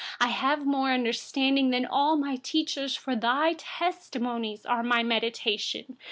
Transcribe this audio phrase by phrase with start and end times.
[0.19, 5.99] 99I have more understanding than all my teachers, for your testimonies are my meditation.